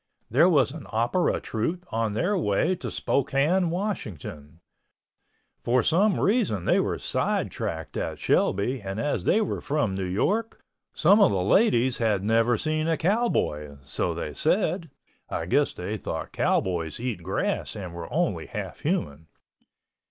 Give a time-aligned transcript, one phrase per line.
[0.31, 4.59] There was an opera troupe on their way to Spokane, Washington.
[5.63, 10.59] For some reason they were sidetracked at Shelby and as they were from New York,
[10.91, 14.89] some of the ladies had never seen a cowboy, so they said
[15.29, 19.27] (I guess they thought cowboys eat grass and were only half human).